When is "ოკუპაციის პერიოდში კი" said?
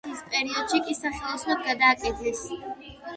0.03-0.95